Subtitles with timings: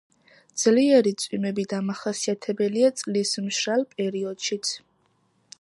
[0.61, 4.77] ძლიერი წვიმები დამახასიათებელია წლის მშრალ პერიოდშიც.